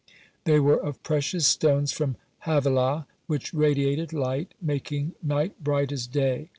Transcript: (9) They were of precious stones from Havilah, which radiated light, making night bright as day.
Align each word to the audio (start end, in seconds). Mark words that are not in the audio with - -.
(9) 0.07 0.15
They 0.55 0.59
were 0.59 0.79
of 0.83 1.03
precious 1.03 1.45
stones 1.45 1.91
from 1.91 2.15
Havilah, 2.45 3.05
which 3.27 3.53
radiated 3.53 4.11
light, 4.11 4.55
making 4.59 5.13
night 5.21 5.63
bright 5.63 5.91
as 5.91 6.07
day. 6.07 6.49